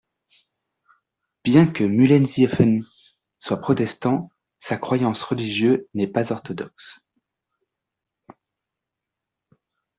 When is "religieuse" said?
5.21-5.85